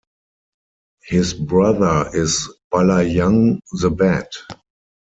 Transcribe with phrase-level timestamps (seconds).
[1.03, 4.31] His brother is Balayang the bat.